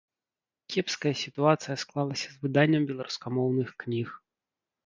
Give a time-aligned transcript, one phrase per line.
[0.75, 4.07] Кепская сітуацыя склалася з выданнем беларускамоўных кніг.